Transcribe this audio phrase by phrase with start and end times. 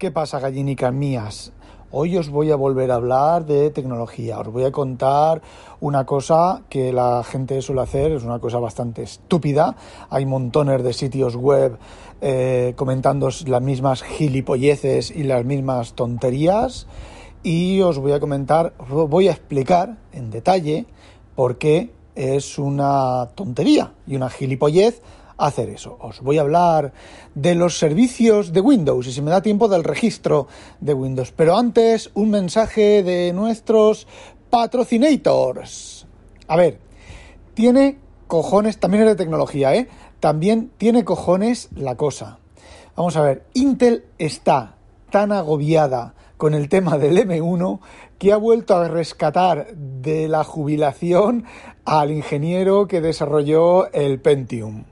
[0.00, 1.52] ¿Qué pasa, gallinicas mías?
[1.90, 4.40] Hoy os voy a volver a hablar de tecnología.
[4.40, 5.42] Os voy a contar
[5.78, 9.76] una cosa que la gente suele hacer, es una cosa bastante estúpida.
[10.08, 11.76] Hay montones de sitios web
[12.22, 16.86] eh, comentando las mismas gilipolleces y las mismas tonterías.
[17.42, 20.86] Y os voy a comentar, voy a explicar en detalle
[21.34, 25.02] por qué es una tontería y una gilipollez
[25.46, 25.96] hacer eso.
[26.00, 26.92] Os voy a hablar
[27.34, 30.46] de los servicios de Windows y si me da tiempo del registro
[30.80, 31.32] de Windows.
[31.32, 34.06] Pero antes, un mensaje de nuestros
[34.50, 36.06] patrocinators.
[36.46, 36.78] A ver,
[37.54, 39.88] tiene cojones, también es de tecnología, ¿eh?
[40.20, 42.38] También tiene cojones la cosa.
[42.96, 44.76] Vamos a ver, Intel está
[45.10, 47.80] tan agobiada con el tema del M1
[48.18, 51.44] que ha vuelto a rescatar de la jubilación
[51.84, 54.84] al ingeniero que desarrolló el Pentium.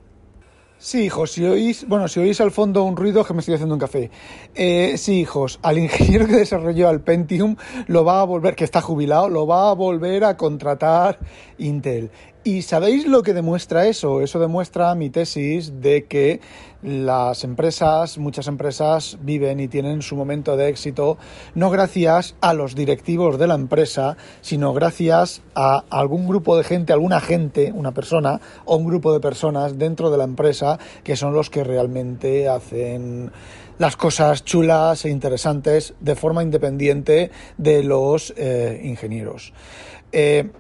[0.80, 3.74] Sí, hijos, si oís, bueno, si oís al fondo un ruido que me estoy haciendo
[3.74, 4.12] un café.
[4.54, 7.56] Eh, sí, hijos, al ingeniero que desarrolló el Pentium
[7.88, 11.18] lo va a volver, que está jubilado, lo va a volver a contratar
[11.58, 12.12] Intel.
[12.44, 14.22] ¿Y sabéis lo que demuestra eso?
[14.22, 16.40] Eso demuestra mi tesis de que
[16.82, 21.18] las empresas, muchas empresas viven y tienen su momento de éxito
[21.54, 26.92] no gracias a los directivos de la empresa, sino gracias a algún grupo de gente,
[26.92, 30.67] alguna gente, una persona o un grupo de personas dentro de la empresa
[31.04, 33.30] que son los que realmente hacen
[33.78, 39.52] las cosas chulas e interesantes de forma independiente de los eh, ingenieros.
[40.10, 40.50] Eh,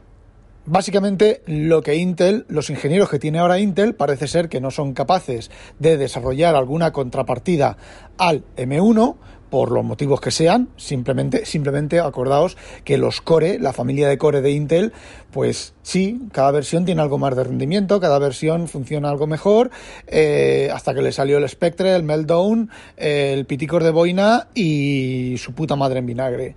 [0.70, 4.92] Básicamente lo que Intel, los ingenieros que tiene ahora Intel, parece ser que no son
[4.92, 7.78] capaces de desarrollar alguna contrapartida
[8.18, 9.16] al M1
[9.50, 14.40] por los motivos que sean, simplemente, simplemente acordaos que los Core, la familia de Core
[14.40, 14.92] de Intel,
[15.30, 19.70] pues sí, cada versión tiene algo más de rendimiento, cada versión funciona algo mejor,
[20.06, 25.52] eh, hasta que le salió el Spectre, el Meltdown, el Piticor de Boina y su
[25.52, 26.54] puta madre en vinagre.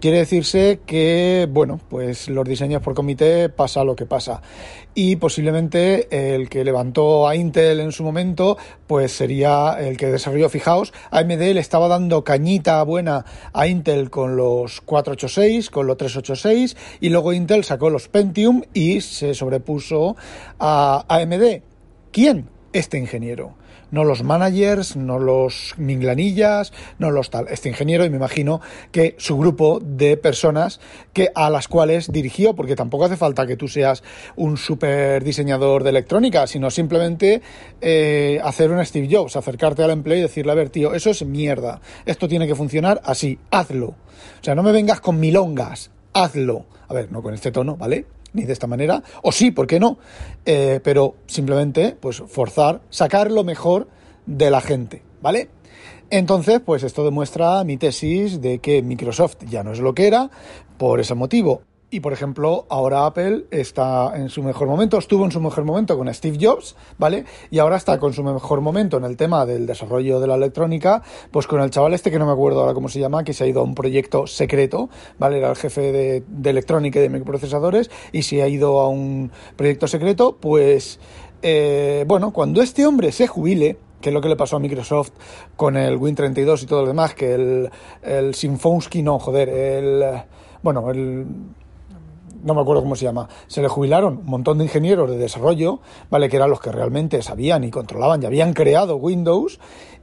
[0.00, 4.42] Quiere decirse que, bueno, pues los diseños por comité pasa lo que pasa.
[4.94, 10.48] Y posiblemente el que levantó a Intel en su momento, pues sería el que desarrolló,
[10.50, 16.76] fijaos, AMD le estaba dando cañita buena a Intel con los 486, con los 386,
[17.00, 20.14] y luego Intel sacó los Pentium y se sobrepuso
[20.60, 21.62] a AMD.
[22.12, 22.48] ¿Quién?
[22.72, 23.56] Este ingeniero
[23.90, 27.46] no los managers, no los minglanillas, no los tal.
[27.48, 28.60] Este ingeniero, y me imagino
[28.92, 30.80] que su grupo de personas
[31.12, 34.02] que a las cuales dirigió, porque tampoco hace falta que tú seas
[34.36, 37.42] un super diseñador de electrónica, sino simplemente
[37.80, 41.24] eh, hacer un Steve Jobs, acercarte al empleo y decirle, a ver, tío, eso es
[41.24, 41.80] mierda.
[42.06, 43.88] Esto tiene que funcionar así, hazlo.
[43.88, 46.66] O sea, no me vengas con milongas, hazlo.
[46.88, 48.06] A ver, no con este tono, ¿vale?
[48.32, 49.98] Ni de esta manera, o sí, ¿por qué no?
[50.44, 53.88] Eh, pero simplemente, pues forzar, sacar lo mejor
[54.26, 55.48] de la gente, ¿vale?
[56.10, 60.30] Entonces, pues esto demuestra mi tesis de que Microsoft ya no es lo que era
[60.78, 61.62] por ese motivo.
[61.90, 65.96] Y por ejemplo, ahora Apple está en su mejor momento, estuvo en su mejor momento
[65.96, 67.24] con Steve Jobs, ¿vale?
[67.50, 71.02] Y ahora está con su mejor momento en el tema del desarrollo de la electrónica,
[71.30, 73.44] pues con el chaval este que no me acuerdo ahora cómo se llama, que se
[73.44, 75.38] ha ido a un proyecto secreto, ¿vale?
[75.38, 79.88] Era el jefe de, electrónica y de microprocesadores y se ha ido a un proyecto
[79.88, 81.00] secreto, pues,
[81.40, 85.12] eh, bueno, cuando este hombre se jubile, que es lo que le pasó a Microsoft
[85.56, 87.70] con el Win32 y todo lo demás, que el,
[88.02, 90.04] el Symfonsky, no, joder, el,
[90.62, 91.26] bueno, el
[92.42, 95.80] no me acuerdo cómo se llama, se le jubilaron un montón de ingenieros de desarrollo,
[96.10, 96.28] ¿vale?
[96.28, 99.58] Que eran los que realmente sabían y controlaban y habían creado Windows.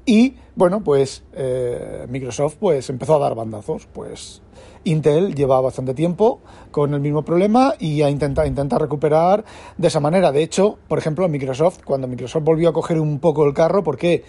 [0.06, 3.88] Y bueno, pues eh, Microsoft pues empezó a dar bandazos.
[3.92, 4.42] Pues
[4.84, 6.42] Intel lleva bastante tiempo
[6.72, 9.44] con el mismo problema y a intentar, intenta recuperar
[9.78, 10.32] de esa manera.
[10.32, 14.24] De hecho, por ejemplo, Microsoft, cuando Microsoft volvió a coger un poco el carro, porque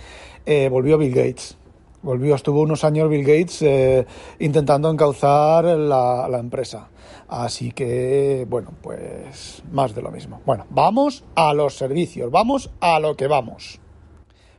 [0.46, 1.58] eh, volvió Bill Gates.
[2.06, 4.06] Volvió, estuvo unos años Bill Gates eh,
[4.38, 6.88] intentando encauzar la, la empresa.
[7.26, 10.40] Así que, bueno, pues más de lo mismo.
[10.46, 13.80] Bueno, vamos a los servicios, vamos a lo que vamos.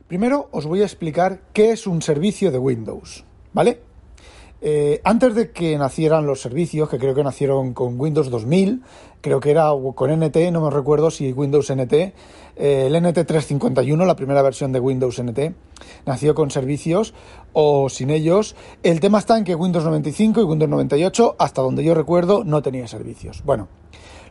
[0.06, 3.80] Primero os voy a explicar qué es un servicio de Windows, ¿vale?
[4.60, 8.82] Eh, antes de que nacieran los servicios, que creo que nacieron con Windows 2000,
[9.20, 12.14] creo que era con NT, no me recuerdo si Windows NT, eh,
[12.56, 15.54] el NT 351, la primera versión de Windows NT,
[16.06, 17.14] nació con servicios
[17.52, 18.56] o sin ellos.
[18.82, 22.62] El tema está en que Windows 95 y Windows 98, hasta donde yo recuerdo, no
[22.62, 23.42] tenía servicios.
[23.44, 23.68] Bueno,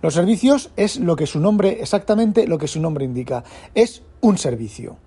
[0.02, 3.44] los servicios es lo que su nombre, exactamente lo que su nombre indica,
[3.74, 4.98] es un servicio.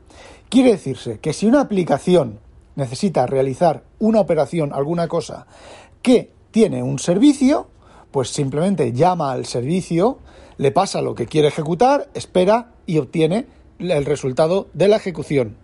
[0.49, 2.41] Quiere decirse que si una aplicación
[2.75, 5.47] necesita realizar una operación, alguna cosa
[6.03, 7.69] que tiene un servicio,
[8.10, 10.18] pues simplemente llama al servicio,
[10.56, 13.46] le pasa lo que quiere ejecutar, espera y obtiene
[13.78, 15.56] el resultado de la ejecución.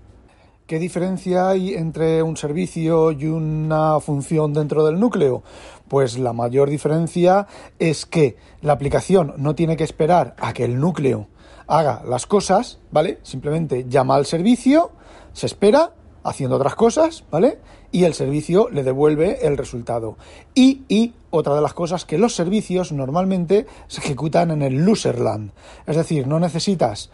[0.66, 5.44] ¿Qué diferencia hay entre un servicio y una función dentro del núcleo?
[5.86, 7.46] Pues la mayor diferencia
[7.78, 11.28] es que la aplicación no tiene que esperar a que el núcleo
[11.68, 13.20] haga las cosas, ¿vale?
[13.22, 14.90] Simplemente llama al servicio,
[15.32, 15.92] se espera
[16.24, 17.58] haciendo otras cosas, ¿vale?
[17.96, 20.18] Y el servicio le devuelve el resultado.
[20.54, 25.52] Y, y otra de las cosas que los servicios normalmente se ejecutan en el loserland.
[25.86, 27.08] Es decir, no necesitas,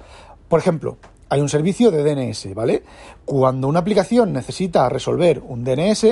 [0.48, 0.96] por ejemplo,
[1.28, 2.82] hay un servicio de DNS, ¿vale?
[3.24, 6.04] Cuando una aplicación necesita resolver un DNS,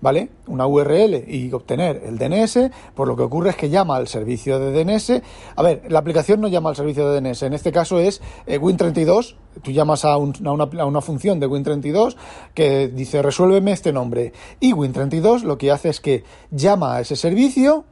[0.00, 0.30] ¿vale?
[0.46, 4.58] Una URL y obtener el DNS, pues lo que ocurre es que llama al servicio
[4.58, 5.22] de DNS.
[5.56, 8.60] A ver, la aplicación no llama al servicio de DNS, en este caso es eh,
[8.60, 12.16] Win32, tú llamas a, una, función de Win32
[12.54, 17.16] que dice resuélveme este nombre y Win32 lo que hace es que llama a ese
[17.16, 17.84] servicio,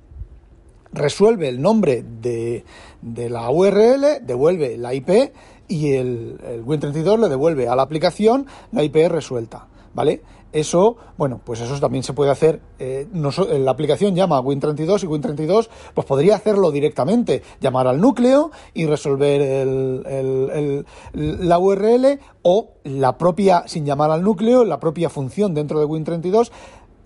[0.93, 2.65] resuelve el nombre de,
[3.03, 5.33] de la URL, devuelve la IP
[5.69, 10.23] y el Win32 le devuelve a la aplicación la IP resuelta, ¿vale?
[10.53, 12.61] Eso, bueno, pues eso también se puede hacer.
[12.79, 18.51] Eh, la aplicación llama a Win32 y Win32 pues podría hacerlo directamente, llamar al núcleo
[18.73, 25.11] y resolver el, el, la URL o la propia, sin llamar al núcleo, la propia
[25.11, 26.51] función dentro de Win32,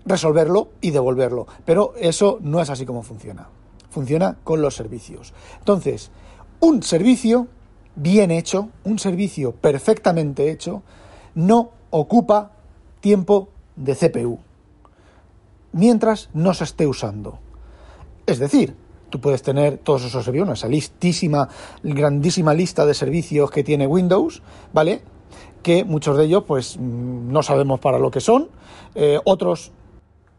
[0.05, 1.47] resolverlo y devolverlo.
[1.65, 3.49] Pero eso no es así como funciona.
[3.89, 5.33] Funciona con los servicios.
[5.59, 6.11] Entonces,
[6.61, 7.47] un servicio
[7.95, 10.81] bien hecho, un servicio perfectamente hecho,
[11.35, 12.51] no ocupa
[13.03, 14.39] tiempo de CPU
[15.73, 17.39] mientras no se esté usando.
[18.25, 18.75] Es decir,
[19.09, 21.49] tú puedes tener todos esos servicios, esa listísima,
[21.83, 24.41] grandísima lista de servicios que tiene Windows,
[24.71, 25.01] ¿vale?
[25.61, 28.47] Que muchos de ellos, pues, mm, no sabemos para lo que son,
[28.95, 29.73] eh, otros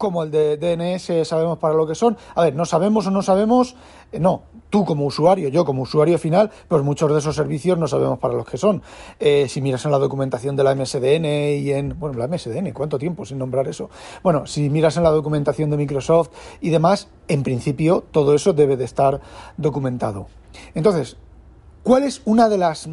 [0.04, 2.18] como el de DNS sabemos para lo que son.
[2.34, 3.74] A ver, no sabemos o no sabemos,
[4.12, 7.88] eh, no, tú como usuario, yo como usuario final, pues muchos de esos servicios no
[7.88, 8.82] sabemos para los que son.
[9.18, 11.24] Eh, si miras en la documentación de la MSDN
[11.58, 13.88] y en, bueno, la MSDN, ¿cuánto tiempo sin nombrar eso?
[14.22, 16.28] Bueno, si miras en la documentación de Microsoft
[16.60, 19.22] y demás, en principio todo eso debe de estar
[19.56, 20.26] documentado.
[20.74, 21.16] Entonces,
[21.82, 22.90] ¿cuál es una de las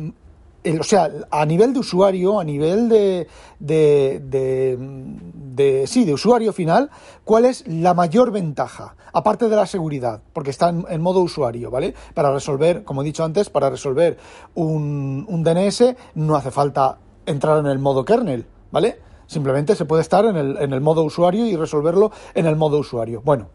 [0.80, 3.28] o sea, a nivel de usuario, a nivel de,
[3.60, 6.90] de, de, sí, de usuario final,
[7.24, 8.96] ¿cuál es la mayor ventaja?
[9.14, 11.94] Aparte de la seguridad, porque está en, modo usuario, ¿vale?
[12.14, 14.18] Para resolver, como he dicho antes, para resolver
[14.56, 19.00] un, un DNS no hace falta entrar en el modo kernel, ¿vale?
[19.26, 22.78] Simplemente se puede estar en el, en el modo usuario y resolverlo en el modo
[22.78, 23.22] usuario.
[23.24, 23.50] Bueno,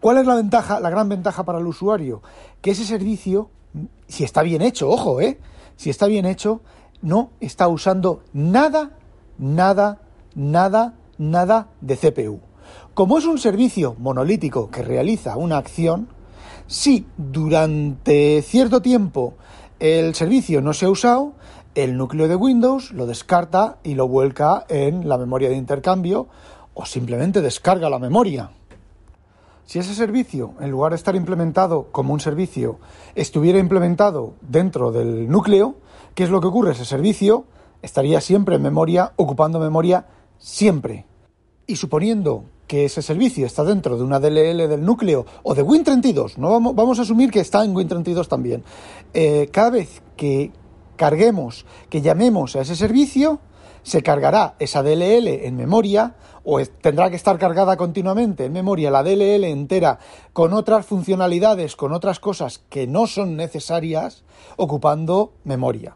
[0.00, 2.22] ¿cuál es la ventaja, la gran ventaja para el usuario?
[2.62, 3.50] Que ese servicio,
[4.08, 5.38] si está bien hecho, ojo, ¿eh?
[5.76, 6.60] Si está bien hecho,
[7.02, 8.90] no está usando nada,
[9.38, 10.00] nada,
[10.34, 12.40] nada, nada de CPU.
[12.94, 16.08] Como es un servicio monolítico que realiza una acción,
[16.66, 19.34] si durante cierto tiempo
[19.78, 21.34] el servicio no se ha usado,
[21.74, 26.26] el núcleo de Windows lo descarta y lo vuelca en la memoria de intercambio
[26.72, 28.50] o simplemente descarga la memoria.
[29.66, 32.78] Si ese servicio, en lugar de estar implementado como un servicio,
[33.16, 35.74] estuviera implementado dentro del núcleo,
[36.14, 36.72] ¿qué es lo que ocurre?
[36.72, 37.46] Ese servicio
[37.82, 40.06] estaría siempre en memoria, ocupando memoria
[40.38, 41.04] siempre.
[41.66, 46.36] Y suponiendo que ese servicio está dentro de una DLL del núcleo o de Win32,
[46.36, 48.62] no vamos, a asumir que está en Win32 también,
[49.14, 50.52] eh, cada vez que
[50.94, 53.40] carguemos, que llamemos a ese servicio,
[53.86, 59.04] se cargará esa DLL en memoria o tendrá que estar cargada continuamente en memoria la
[59.04, 60.00] DLL entera
[60.32, 64.24] con otras funcionalidades, con otras cosas que no son necesarias,
[64.56, 65.94] ocupando memoria.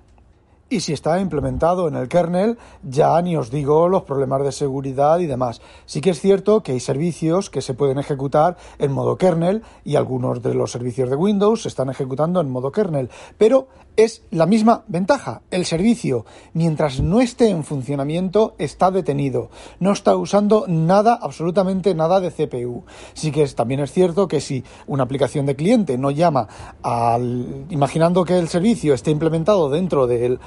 [0.73, 5.19] Y si está implementado en el kernel, ya ni os digo los problemas de seguridad
[5.19, 5.61] y demás.
[5.85, 9.97] Sí que es cierto que hay servicios que se pueden ejecutar en modo kernel y
[9.97, 13.11] algunos de los servicios de Windows se están ejecutando en modo kernel.
[13.37, 13.67] Pero
[14.05, 15.43] es la misma ventaja.
[15.51, 19.51] El servicio, mientras no esté en funcionamiento, está detenido.
[19.79, 22.85] No está usando nada, absolutamente nada de CPU.
[23.15, 26.49] Sí que es, también es cierto que si una aplicación de cliente no llama
[26.83, 27.67] al.
[27.71, 30.39] imaginando que el servicio esté implementado dentro del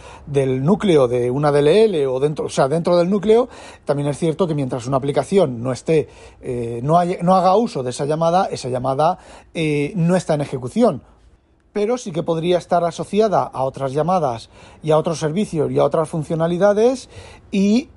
[0.63, 3.49] núcleo de una DLL o dentro, o sea, dentro del núcleo,
[3.85, 6.07] también es cierto que mientras una aplicación no esté,
[6.41, 9.17] eh, no, no, haga uso de esa llamada, esa llamada
[9.53, 11.12] eh, no está en ejecución.
[11.73, 14.49] Pero sí que podría estar asociada a otras llamadas
[14.83, 17.09] y a otros servicios y a otras funcionalidades
[17.51, 17.89] y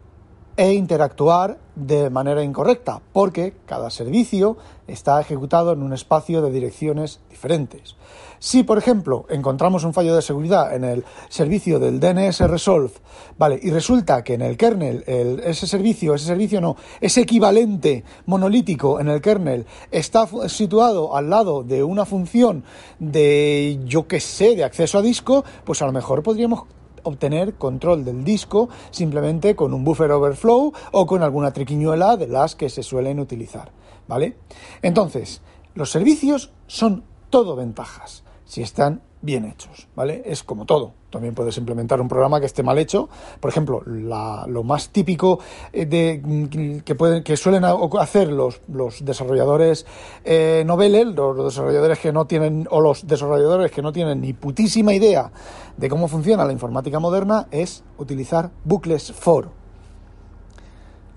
[0.57, 7.21] e interactuar de manera incorrecta, porque cada servicio está ejecutado en un espacio de direcciones
[7.29, 7.97] diferentes.
[8.39, 12.93] Si, por ejemplo, encontramos un fallo de seguridad en el servicio del DNS Resolve,
[13.39, 19.01] vale, y resulta que en el kernel ese servicio, ese servicio no, ese equivalente monolítico
[19.01, 22.65] en el kernel está situado al lado de una función
[22.99, 26.65] de, yo qué sé, de acceso a disco, pues a lo mejor podríamos
[27.07, 32.55] obtener control del disco simplemente con un buffer overflow o con alguna triquiñuela de las
[32.55, 33.73] que se suelen utilizar,
[34.09, 34.37] ¿vale?
[34.83, 35.43] Entonces,
[35.75, 40.23] los servicios son todo ventajas si están bien hechos, ¿vale?
[40.25, 40.95] Es como todo.
[41.11, 43.09] También puedes implementar un programa que esté mal hecho.
[43.41, 45.41] Por ejemplo, lo más típico
[45.73, 48.61] eh, de, que, pueden, que suelen hacer los,
[49.01, 49.85] desarrolladores
[50.25, 54.95] eh, noveles, los desarrolladores que no tienen, o los desarrolladores que no tienen ni putísima
[54.95, 55.31] idea
[55.77, 59.51] de cómo funciona la informática moderna, es utilizar bucles for.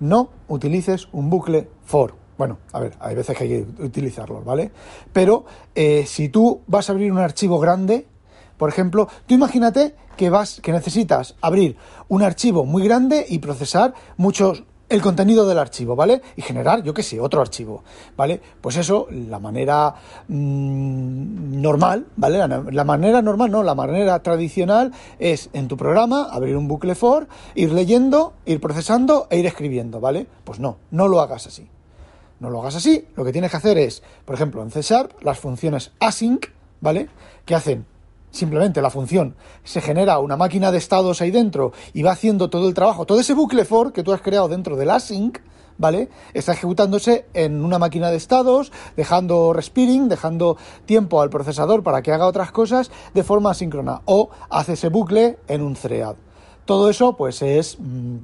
[0.00, 2.19] No utilices un bucle for.
[2.40, 4.70] Bueno, a ver, hay veces que hay que utilizarlos, ¿vale?
[5.12, 5.44] Pero
[5.74, 8.06] eh, si tú vas a abrir un archivo grande,
[8.56, 11.76] por ejemplo, tú imagínate que vas, que necesitas abrir
[12.08, 16.22] un archivo muy grande y procesar muchos el contenido del archivo, ¿vale?
[16.34, 17.84] Y generar, yo qué sé, otro archivo,
[18.16, 18.40] ¿vale?
[18.62, 19.96] Pues eso, la manera
[20.28, 22.38] mm, normal, ¿vale?
[22.38, 26.94] La, la, manera normal, no, la manera tradicional es en tu programa abrir un bucle
[26.94, 30.26] for, ir leyendo, ir procesando e ir escribiendo, ¿vale?
[30.44, 31.68] Pues no, no lo hagas así
[32.40, 33.06] no lo hagas así.
[33.14, 36.46] Lo que tienes que hacer es, por ejemplo, en C Sharp, las funciones async,
[36.80, 37.08] ¿vale?
[37.44, 37.86] Que hacen
[38.30, 42.68] simplemente la función se genera una máquina de estados ahí dentro y va haciendo todo
[42.68, 45.38] el trabajo, todo ese bucle for que tú has creado dentro del async,
[45.78, 46.08] ¿vale?
[46.34, 52.12] Está ejecutándose en una máquina de estados, dejando respiring, dejando tiempo al procesador para que
[52.12, 56.16] haga otras cosas de forma asíncrona o hace ese bucle en un thread.
[56.64, 58.18] Todo eso pues es mm,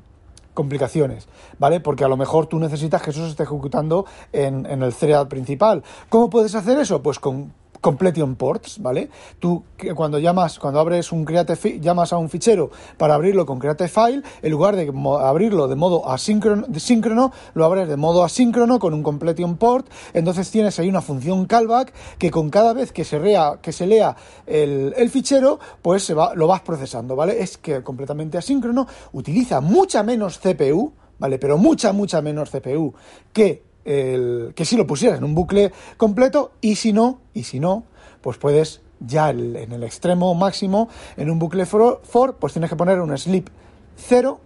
[0.57, 1.29] complicaciones,
[1.61, 1.79] ¿vale?
[1.79, 5.29] Porque a lo mejor tú necesitas que eso se esté ejecutando en, en el thread
[5.29, 5.85] principal.
[6.09, 7.03] ¿Cómo puedes hacer eso?
[7.03, 7.53] Pues con
[7.87, 9.09] completion ports, ¿vale?
[9.39, 9.63] Tú
[9.95, 14.25] cuando llamas, cuando abres un create llamas a un fichero para abrirlo con create file,
[14.43, 19.57] en lugar de abrirlo de modo asíncrono, lo abres de modo asíncrono con un completion
[19.57, 23.71] port, entonces tienes ahí una función callback que con cada vez que se, rea, que
[23.71, 24.17] se lea
[24.47, 27.41] el, el fichero, pues se va, lo vas procesando, ¿vale?
[27.41, 31.39] Es que completamente asíncrono, utiliza mucha menos CPU, ¿vale?
[31.39, 32.95] Pero mucha, mucha menos CPU
[33.33, 37.61] que el, que si lo pusieras en un bucle completo y si no, y si
[37.61, 37.85] no,
[38.21, 42.01] pues puedes ya en el extremo máximo, en un bucle for,
[42.39, 43.49] pues tienes que poner un sleep
[43.97, 44.41] 0.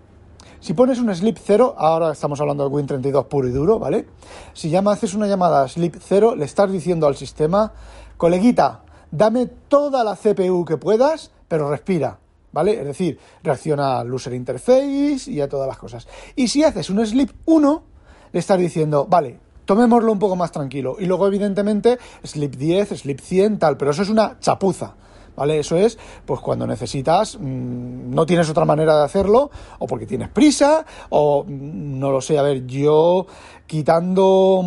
[0.60, 4.06] Si pones un sleep 0, ahora estamos hablando de Win32 puro y duro, ¿vale?
[4.52, 7.72] Si llama, haces una llamada a sleep 0, le estás diciendo al sistema,
[8.18, 12.18] coleguita, dame toda la CPU que puedas, pero respira,
[12.52, 12.78] ¿vale?
[12.78, 16.06] Es decir, reacciona al user interface y a todas las cosas.
[16.36, 17.89] Y si haces un sleep 1,
[18.32, 20.96] le estás diciendo, vale, tomémoslo un poco más tranquilo.
[20.98, 24.94] Y luego, evidentemente, Sleep 10, Sleep 100, tal, pero eso es una chapuza.
[25.36, 25.60] ¿Vale?
[25.60, 25.96] Eso es,
[26.26, 31.44] pues cuando necesitas, mmm, no tienes otra manera de hacerlo, o porque tienes prisa, o
[31.44, 33.26] mm, no lo sé, a ver, yo
[33.66, 34.62] quitando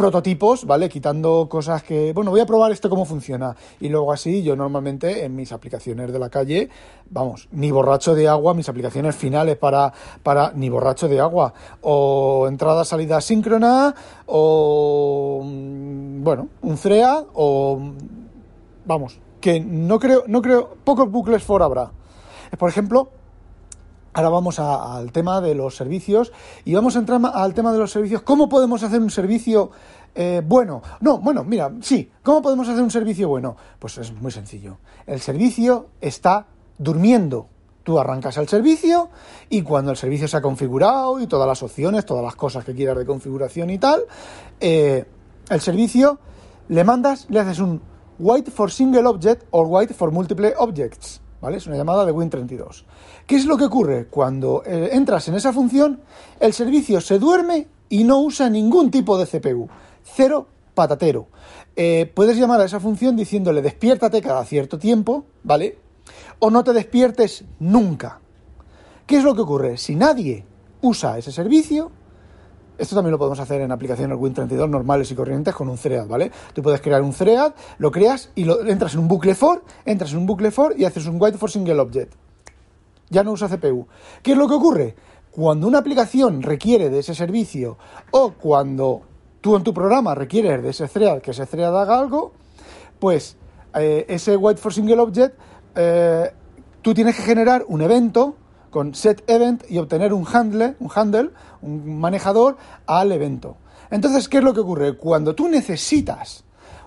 [0.00, 0.88] prototipos, ¿vale?
[0.88, 3.54] Quitando cosas que, bueno, voy a probar esto cómo funciona.
[3.80, 6.70] Y luego así, yo normalmente en mis aplicaciones de la calle,
[7.10, 9.92] vamos, ni borracho de agua, mis aplicaciones finales para,
[10.22, 11.52] para ni borracho de agua,
[11.82, 17.78] o entrada, salida síncrona, o, mm, bueno, un CREA, o,
[18.86, 21.90] vamos, que no creo, no creo, pocos bucles for habrá.
[22.58, 23.10] Por ejemplo,
[24.12, 26.32] Ahora vamos al tema de los servicios
[26.64, 28.22] y vamos a entrar al tema de los servicios.
[28.22, 29.70] ¿Cómo podemos hacer un servicio
[30.16, 30.82] eh, bueno?
[31.00, 33.56] No, bueno, mira, sí, ¿cómo podemos hacer un servicio bueno?
[33.78, 34.78] Pues es muy sencillo.
[35.06, 37.46] El servicio está durmiendo.
[37.84, 39.10] Tú arrancas el servicio
[39.48, 42.74] y cuando el servicio se ha configurado y todas las opciones, todas las cosas que
[42.74, 44.02] quieras de configuración y tal,
[44.58, 45.04] eh,
[45.48, 46.18] el servicio
[46.68, 47.80] le mandas, le haces un
[48.18, 51.20] wait for single object o wait for multiple objects.
[51.40, 51.56] ¿Vale?
[51.56, 52.84] Es una llamada de Win32.
[53.26, 54.06] ¿Qué es lo que ocurre?
[54.08, 56.00] Cuando eh, entras en esa función,
[56.38, 59.68] el servicio se duerme y no usa ningún tipo de CPU.
[60.02, 61.28] Cero patatero.
[61.76, 65.78] Eh, puedes llamar a esa función diciéndole despiértate cada cierto tiempo, ¿vale?
[66.38, 68.20] O no te despiertes nunca.
[69.06, 69.76] ¿Qué es lo que ocurre?
[69.76, 70.44] Si nadie
[70.82, 71.90] usa ese servicio,
[72.80, 76.32] esto también lo podemos hacer en aplicaciones Win32 normales y corrientes con un thread, ¿vale?
[76.54, 80.12] Tú puedes crear un thread, lo creas y lo, entras en un bucle for, entras
[80.12, 82.14] en un bucle for y haces un wait for single object.
[83.10, 83.86] Ya no usa CPU.
[84.22, 84.94] ¿Qué es lo que ocurre?
[85.30, 87.76] Cuando una aplicación requiere de ese servicio
[88.10, 89.02] o cuando
[89.40, 92.32] tú en tu programa requieres de ese thread, que ese thread haga algo,
[92.98, 93.36] pues
[93.74, 95.38] eh, ese wait for single object,
[95.76, 96.32] eh,
[96.82, 98.36] tú tienes que generar un evento
[98.70, 101.30] con set event y obtener un handle, un handle,
[101.62, 103.56] un manejador al evento.
[103.90, 104.96] Entonces, ¿qué es lo que ocurre?
[104.96, 106.44] Cuando tú necesitas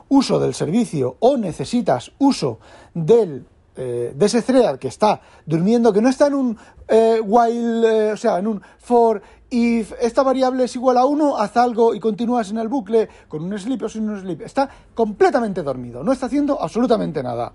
[0.10, 2.60] uso del servicio o necesitas uso
[2.94, 8.10] del, eh, de ese thread que está durmiendo, que no está en un eh, while,
[8.10, 11.94] eh, o sea, en un for if esta variable es igual a 1, haz algo
[11.94, 14.42] y continúas en el bucle con un sleep o sin un sleep.
[14.42, 17.52] Está completamente dormido, no está haciendo absolutamente nada.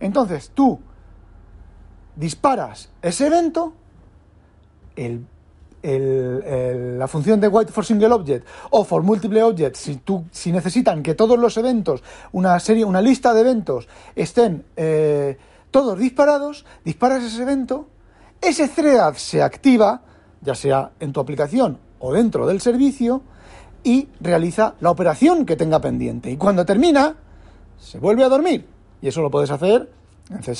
[0.00, 0.78] Entonces, tú
[2.20, 3.72] disparas ese evento,
[4.94, 5.26] el
[5.82, 11.02] la función de white for single object o for multiple objects, si, tú, si necesitan
[11.02, 15.38] que todos los eventos, una serie, una lista de eventos estén eh,
[15.70, 17.88] todos disparados, disparas ese evento,
[18.40, 20.02] ese thread se activa,
[20.42, 23.22] ya sea en tu aplicación o dentro del servicio,
[23.82, 26.30] y realiza la operación que tenga pendiente.
[26.30, 27.14] Y cuando termina,
[27.78, 28.66] se vuelve a dormir.
[29.00, 29.90] Y eso lo puedes hacer
[30.28, 30.54] en C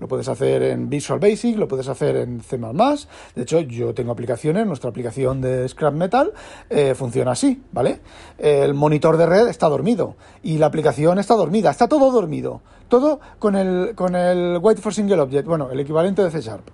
[0.00, 2.58] lo puedes hacer en Visual Basic, lo puedes hacer en C++.
[2.58, 6.32] De hecho, yo tengo aplicaciones, nuestra aplicación de Scrap Metal
[6.70, 8.00] eh, funciona así, ¿vale?
[8.38, 12.60] El monitor de red está dormido y la aplicación está dormida, está todo dormido.
[12.88, 16.64] Todo con el, con el Wait for Single Object, bueno, el equivalente de C Sharp.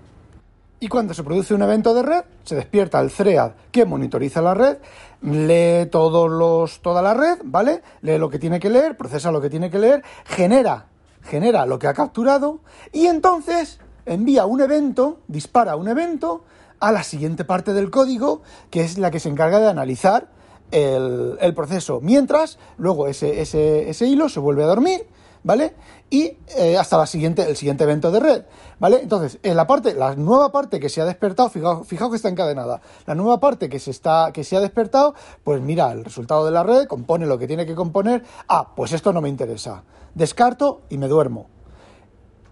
[0.81, 4.53] Y cuando se produce un evento de red, se despierta el thread que monitoriza la
[4.55, 4.77] red,
[5.23, 7.81] lee todos los, toda la red, ¿vale?
[8.03, 10.87] Lee lo que tiene que leer, procesa lo que tiene que leer, genera
[11.25, 12.61] genera lo que ha capturado
[12.93, 16.45] y entonces envía un evento, dispara un evento
[16.81, 20.29] a la siguiente parte del código, que es la que se encarga de analizar
[20.71, 22.01] el, proceso.
[22.01, 25.07] Mientras, luego ese, ese, hilo se vuelve a dormir,
[25.45, 25.75] ¿vale?
[26.11, 28.43] Y eh, hasta la siguiente, el siguiente evento de red,
[28.81, 29.01] ¿vale?
[29.03, 32.29] Entonces, en la parte, la nueva parte que se ha despertado, fijaos, fijaos que está
[32.29, 36.45] encadenada, la nueva parte que se, está, que se ha despertado, pues mira el resultado
[36.45, 39.85] de la red, compone lo que tiene que componer, ah, pues esto no me interesa
[40.15, 41.47] descarto y me duermo.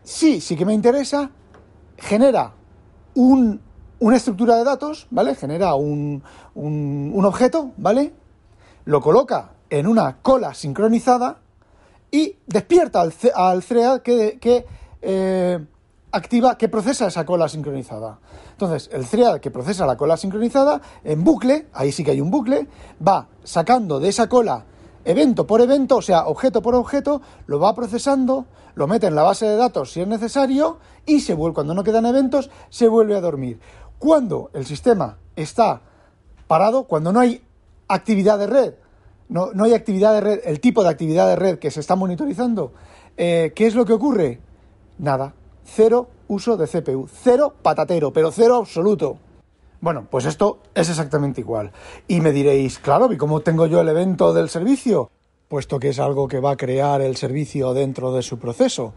[0.02, 1.30] Sí, sí que me interesa,
[1.96, 2.52] genera
[3.14, 5.34] una estructura de datos, ¿vale?
[5.34, 6.22] Genera un,
[6.54, 8.12] objeto, ¿vale?
[8.84, 11.41] Lo coloca en una cola sincronizada
[12.12, 14.64] y despierta al, al thread que, que
[15.00, 15.58] eh,
[16.12, 18.20] activa, que procesa esa cola sincronizada.
[18.52, 22.30] Entonces, el thread que procesa la cola sincronizada, en bucle, ahí sí que hay un
[22.30, 22.68] bucle,
[23.04, 24.66] va sacando de esa cola
[25.04, 29.22] evento por evento, o sea, objeto por objeto, lo va procesando, lo mete en la
[29.22, 33.16] base de datos si es necesario y se vuelve, cuando no quedan eventos, se vuelve
[33.16, 33.58] a dormir.
[33.98, 35.80] Cuando el sistema está
[36.46, 37.42] parado, cuando no hay
[37.88, 38.74] actividad de red,
[39.32, 41.96] no, no hay actividad de red, el tipo de actividad de red que se está
[41.96, 42.72] monitorizando,
[43.16, 44.40] eh, ¿qué es lo que ocurre?
[44.98, 49.16] Nada, cero uso de CPU, cero patatero, pero cero absoluto.
[49.80, 51.72] Bueno, pues esto es exactamente igual.
[52.06, 55.10] Y me diréis, claro, ¿y cómo tengo yo el evento del servicio?
[55.48, 58.92] Puesto que es algo que va a crear el servicio dentro de su proceso.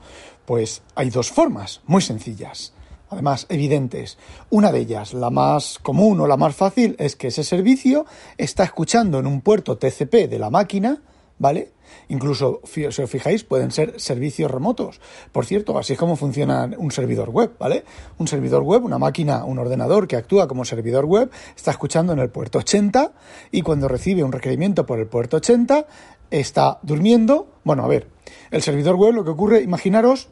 [0.45, 2.74] Pues hay dos formas, muy sencillas.
[3.15, 4.17] Además, evidentes.
[4.49, 8.05] Una de ellas, la más común o la más fácil, es que ese servicio
[8.37, 11.01] está escuchando en un puerto TCP de la máquina,
[11.39, 11.71] ¿vale?
[12.09, 14.99] Incluso, si os fijáis, pueden ser servicios remotos.
[15.31, 17.85] Por cierto, así es como funciona un servidor web, ¿vale?
[18.17, 22.19] Un servidor web, una máquina, un ordenador que actúa como servidor web, está escuchando en
[22.19, 23.13] el puerto 80
[23.49, 25.87] y cuando recibe un requerimiento por el puerto 80,
[26.31, 27.47] está durmiendo.
[27.63, 28.09] Bueno, a ver,
[28.51, 30.31] el servidor web, lo que ocurre, imaginaros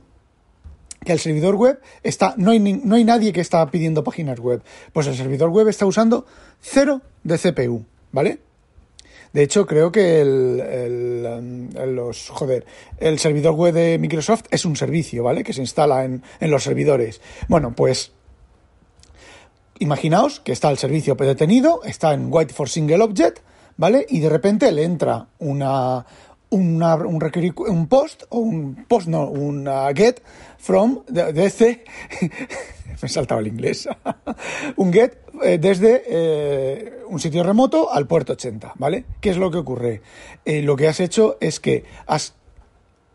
[1.04, 4.62] que el servidor web está, no hay, no hay nadie que está pidiendo páginas web.
[4.92, 6.26] Pues el servidor web está usando
[6.62, 8.40] cero de CPU, ¿vale?
[9.34, 12.66] De hecho, creo que el, los, joder,
[13.00, 15.44] el servidor web de Microsoft es un servicio, ¿vale?
[15.44, 17.20] Que se instala en, en los servidores.
[17.48, 18.12] Bueno, pues
[19.80, 23.40] imaginaos que está el servicio detenido, está en White for Single Object,
[23.76, 24.06] ¿vale?
[24.08, 26.06] Y de repente le entra una,
[26.54, 27.20] una, un,
[27.68, 30.22] un post, o un post, no, un get
[30.58, 31.84] from, de, de
[33.02, 33.88] me saltaba el inglés,
[34.78, 39.06] un get eh, desde eh, un sitio remoto al puerto 80, ¿vale?
[39.20, 40.02] ¿Qué es lo que ocurre?
[40.46, 42.36] Eh, lo que has hecho es que has,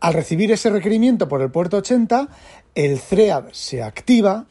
[0.01, 2.27] al recibir ese requerimiento por el puerto 80,
[2.75, 4.45] el thread se activa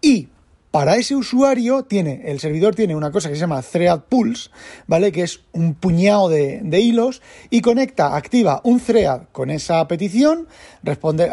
[0.00, 0.28] y
[0.76, 4.50] para ese usuario tiene, el servidor tiene una cosa que se llama Thread Pulse,
[4.86, 5.10] ¿vale?
[5.10, 10.46] Que es un puñado de, de hilos y conecta, activa un thread con esa petición,
[10.82, 11.32] responde,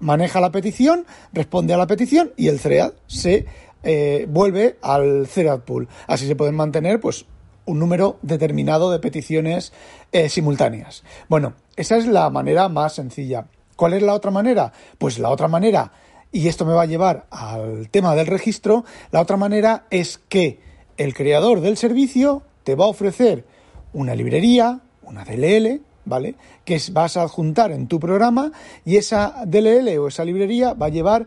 [0.00, 3.46] maneja la petición, responde a la petición y el thread se
[3.84, 5.86] eh, vuelve al thread pool.
[6.08, 7.24] Así se pueden mantener, pues,
[7.66, 9.72] un número determinado de peticiones
[10.10, 11.04] eh, simultáneas.
[11.28, 13.46] Bueno, esa es la manera más sencilla.
[13.76, 14.72] ¿Cuál es la otra manera?
[14.98, 15.92] Pues la otra manera,
[16.32, 20.58] y esto me va a llevar al tema del registro, la otra manera es que
[20.96, 23.44] el creador del servicio te va a ofrecer
[23.92, 26.34] una librería, una DLL, ¿vale?
[26.64, 28.52] Que vas a adjuntar en tu programa
[28.84, 31.26] y esa DLL o esa librería va a llevar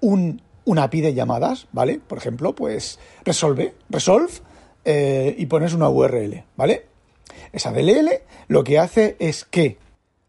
[0.00, 2.00] un, una API de llamadas, ¿vale?
[2.00, 4.32] Por ejemplo, pues resolve, resolve
[4.84, 6.86] eh, y pones una URL, ¿vale?
[7.52, 8.08] Esa DLL
[8.48, 9.78] lo que hace es que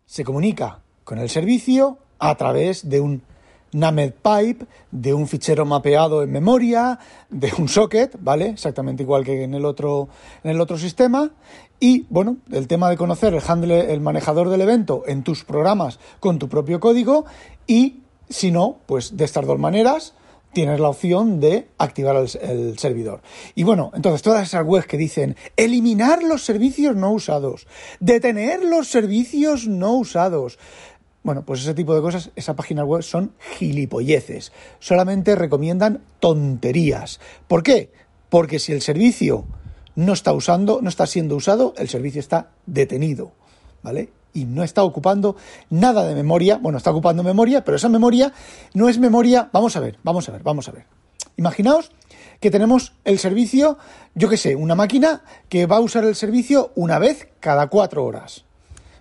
[0.06, 3.24] se comunica con el servicio a través de un
[3.74, 8.50] Named Pipe, de un fichero mapeado en memoria, de un socket, ¿vale?
[8.50, 10.10] Exactamente igual que en el otro,
[10.44, 11.32] en el otro sistema.
[11.80, 16.00] Y bueno, el tema de conocer el handle, el manejador del evento en tus programas
[16.20, 17.26] con tu propio código
[17.68, 17.98] y
[18.30, 20.14] Si no, pues de estas dos maneras
[20.54, 23.22] tienes la opción de activar el, servidor.
[23.56, 27.68] Y bueno, entonces todas esas webs que dicen eliminar los servicios no usados,
[28.00, 30.60] detener los servicios no usados.
[31.24, 34.52] Bueno, pues ese tipo de cosas, esa página web son gilipolleces.
[34.80, 37.20] Solamente recomiendan tonterías.
[37.48, 37.92] ¿Por qué?
[38.30, 39.46] Porque si el servicio
[39.96, 43.32] no está usando, no está siendo usado, el servicio está detenido.
[43.84, 44.10] ¿Vale?
[44.34, 45.36] y no está ocupando
[45.70, 46.58] nada de memoria.
[46.58, 48.34] Bueno, está ocupando memoria, pero esa memoria
[48.74, 49.50] no es memoria.
[49.52, 50.86] Vamos a ver, vamos a ver, vamos a ver.
[51.38, 51.92] Imaginaos
[52.40, 53.78] que tenemos el servicio,
[54.16, 58.04] yo qué sé, una máquina que va a usar el servicio una vez cada cuatro
[58.04, 58.46] horas.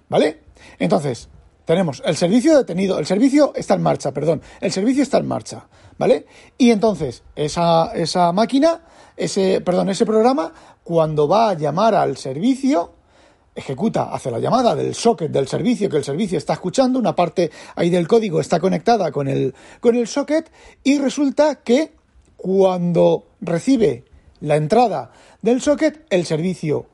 [0.08, 0.42] ¿Vale?
[0.78, 1.29] Entonces,
[1.70, 5.68] tenemos el servicio detenido, el servicio está en marcha, perdón, el servicio está en marcha,
[5.98, 6.26] ¿vale?
[6.58, 8.82] Y entonces, esa, esa máquina,
[9.16, 10.52] ese, perdón, ese programa,
[10.82, 12.94] cuando va a llamar al servicio,
[13.54, 17.52] ejecuta, hace la llamada del socket del servicio que el servicio está escuchando, una parte
[17.76, 20.50] ahí del código está conectada con el, con el socket
[20.82, 21.92] y resulta que
[22.36, 24.06] cuando recibe
[24.40, 26.86] la entrada del socket, el servicio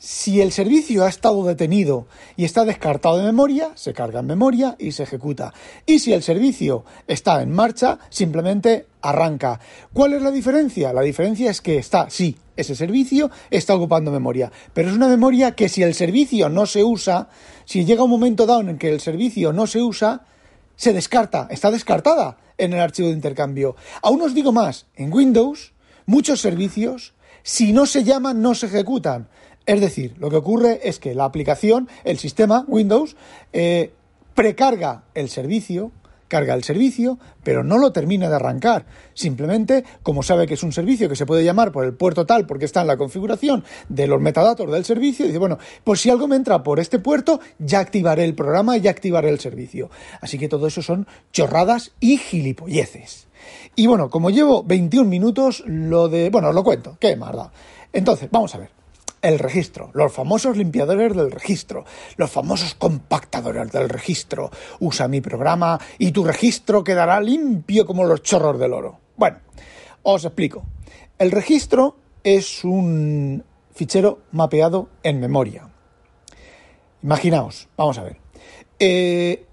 [0.00, 4.74] si el servicio ha estado detenido y está descartado de memoria, se carga en memoria
[4.78, 5.52] y se ejecuta.
[5.84, 9.60] Y si el servicio está en marcha, simplemente arranca.
[9.92, 10.94] ¿Cuál es la diferencia?
[10.94, 15.54] La diferencia es que está, sí, ese servicio está ocupando memoria, pero es una memoria
[15.54, 17.28] que si el servicio no se usa,
[17.66, 20.22] si llega un momento dado en que el servicio no se usa,
[20.76, 23.76] se descarta, está descartada en el archivo de intercambio.
[24.00, 25.74] Aún os digo más, en Windows,
[26.06, 29.28] muchos servicios, si no se llaman, no se ejecutan.
[29.70, 33.14] Es decir, lo que ocurre es que la aplicación, el sistema Windows,
[33.52, 33.92] eh,
[34.34, 35.92] precarga el servicio,
[36.26, 38.86] carga el servicio, pero no lo termina de arrancar.
[39.14, 42.46] Simplemente, como sabe que es un servicio que se puede llamar por el puerto tal
[42.46, 46.26] porque está en la configuración de los metadatos del servicio, dice, bueno, pues si algo
[46.26, 49.88] me entra por este puerto, ya activaré el programa ya activaré el servicio.
[50.20, 53.28] Así que todo eso son chorradas y gilipolleces.
[53.76, 56.28] Y bueno, como llevo 21 minutos, lo de...
[56.28, 57.52] Bueno, os lo cuento, qué marda.
[57.92, 58.79] Entonces, vamos a ver
[59.22, 61.84] el registro, los famosos limpiadores del registro,
[62.16, 64.50] los famosos compactadores del registro.
[64.78, 68.98] Usa mi programa y tu registro quedará limpio como los chorros del oro.
[69.16, 69.38] Bueno,
[70.02, 70.64] os explico.
[71.18, 75.68] El registro es un fichero mapeado en memoria.
[77.02, 78.16] Imaginaos, vamos a ver.
[78.78, 79.44] Eh,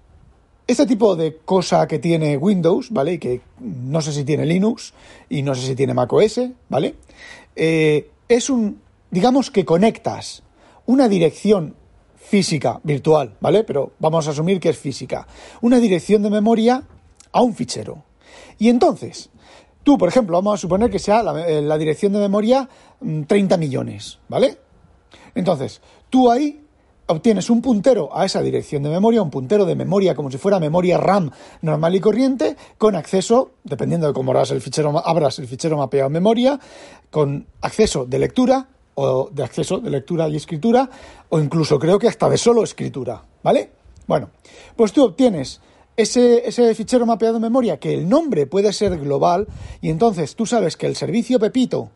[0.66, 3.14] este tipo de cosa que tiene Windows, ¿vale?
[3.14, 4.92] Y que no sé si tiene Linux
[5.28, 6.94] y no sé si tiene macOS, ¿vale?
[7.56, 10.42] Eh, es un digamos que conectas
[10.86, 11.76] una dirección
[12.16, 13.64] física, virtual, ¿vale?
[13.64, 15.26] Pero vamos a asumir que es física,
[15.60, 16.82] una dirección de memoria
[17.32, 18.04] a un fichero.
[18.58, 19.30] Y entonces,
[19.82, 22.68] tú, por ejemplo, vamos a suponer que sea la, eh, dirección de memoria
[23.00, 24.58] 30 mm, millones, ¿vale?
[25.34, 26.60] Entonces, tú ahí
[27.06, 30.60] obtienes un puntero a esa dirección de memoria, un puntero de memoria como si fuera
[30.60, 31.30] memoria RAM
[31.62, 36.08] normal y corriente, con acceso, dependiendo de cómo abras el fichero, abras el fichero mapeado
[36.08, 36.60] en memoria,
[37.10, 38.68] con acceso de lectura,
[39.00, 40.90] o de acceso de lectura y escritura,
[41.28, 43.70] o incluso creo que hasta de solo escritura, ¿vale?
[44.08, 44.30] Bueno,
[44.74, 45.60] pues tú obtienes
[45.96, 49.46] ese, ese, fichero mapeado en memoria, que el nombre puede ser global,
[49.80, 51.90] y entonces tú sabes que el servicio Pepito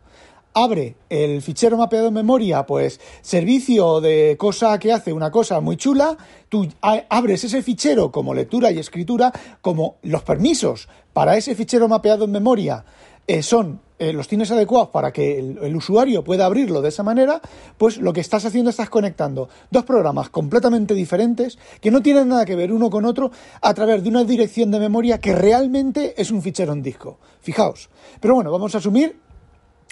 [0.55, 5.77] abre el fichero mapeado en memoria, pues servicio de cosa que hace una cosa muy
[5.77, 6.17] chula,
[6.49, 12.27] tú abres ese fichero como lectura y escritura, como los permisos para ese fichero mapeado
[12.27, 12.85] en memoria
[13.27, 17.41] eh, son eh, los tienes adecuados para que el, usuario pueda abrirlo de esa manera,
[17.79, 22.45] pues lo que estás haciendo estás conectando dos programas completamente diferentes que no tienen nada
[22.45, 26.33] que ver uno con otro a través de una dirección de memoria que realmente es
[26.33, 27.21] un fichero en disco.
[27.43, 27.91] Fijaos.
[28.19, 29.21] Pero bueno, vamos a asumir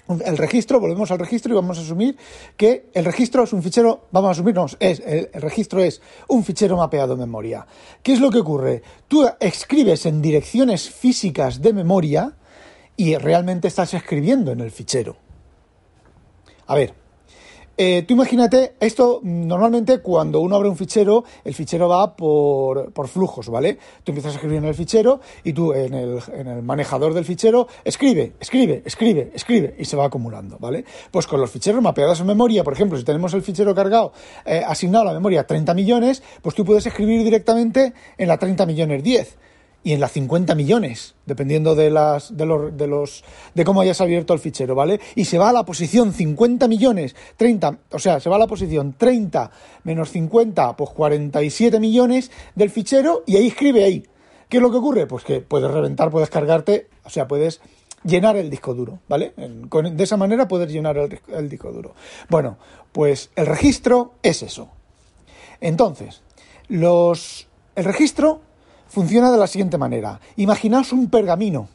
[0.09, 2.17] el registro, volvemos al registro y vamos a asumir
[2.57, 6.43] que el registro es un fichero, vamos a asumirnos, es, el, el, registro es un
[6.43, 7.65] fichero mapeado en memoria.
[8.03, 8.83] ¿Qué es lo que ocurre?
[9.07, 12.35] Tú escribes en direcciones físicas de memoria,
[13.01, 15.17] y realmente estás escribiendo en el fichero.
[16.67, 16.93] A ver,
[17.79, 23.49] eh, tú imagínate, esto normalmente cuando uno abre un fichero, el fichero va por, flujos,
[23.49, 23.79] ¿vale?
[24.05, 28.35] Tú empiezas a escribir en el fichero y tú en el, manejador del fichero escribe,
[28.39, 30.85] escribe, escribe, escribe y se va acumulando, ¿vale?
[31.11, 34.13] Pues con los ficheros mapeados en memoria, por ejemplo, si tenemos el fichero cargado,
[34.45, 38.67] eh, asignado a la memoria 30 millones, pues tú puedes escribir directamente en la 30
[38.67, 39.39] millones 10
[39.83, 44.01] y en las 50 millones, dependiendo de las de los de los de cómo hayas
[44.01, 45.01] abierto el fichero, ¿vale?
[45.15, 48.47] Y se va a la posición 50 millones, 30, o sea, se va a la
[48.47, 49.51] posición 30
[49.85, 54.07] menos 50, pues 47 millones del fichero y ahí escribe ahí.
[54.49, 55.07] ¿Qué es lo que ocurre?
[55.07, 57.61] Pues que puedes reventar, puedes cargarte, o sea, puedes
[58.05, 59.33] llenar el disco duro, ¿vale?
[59.37, 61.95] de esa manera puedes llenar el, el disco duro.
[62.29, 62.59] Bueno,
[62.93, 64.69] pues el registro es eso.
[65.61, 66.23] Entonces,
[66.69, 68.41] los el registro
[68.91, 70.21] funciona de la siguiente manera.
[70.37, 71.69] Imaginaos un pergamino.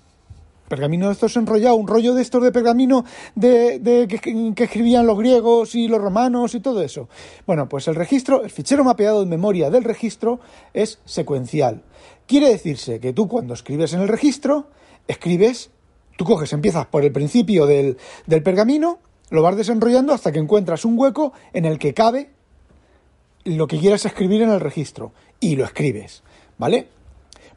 [0.67, 5.75] Pergamino de estos enrollado, un rollo de estos de pergamino de, que, escribían los griegos
[5.75, 7.08] y los romanos y todo eso.
[7.45, 10.39] Bueno, pues el registro, el fichero mapeado en memoria del registro
[10.73, 11.84] es secuencial.
[12.25, 14.67] Quiere decirse que tú cuando escribes en el registro,
[15.08, 15.69] escribes,
[16.17, 18.97] tú coges, empiezas por el principio del, del pergamino,
[19.30, 22.32] lo vas desenrollando hasta que encuentras un hueco en el que cabe
[23.43, 26.23] lo que quieras escribir en el registro y lo escribes,
[26.58, 26.94] ¿vale?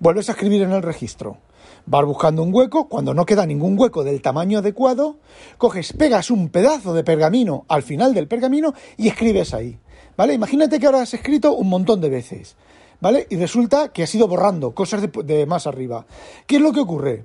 [0.01, 1.39] Vuelves a escribir en el registro.
[1.87, 5.17] Vas buscando un hueco, cuando no queda ningún hueco del tamaño adecuado,
[5.57, 9.79] coges, pegas un pedazo de pergamino al final del pergamino y escribes ahí.
[10.17, 10.35] ¿Vale?
[10.35, 12.55] Imagínate que ahora has escrito un montón de veces.
[13.01, 13.27] ¿Vale?
[13.29, 16.07] Y resulta que has ido borrando cosas de, de más arriba.
[16.47, 17.25] ¿Qué es lo que ocurre?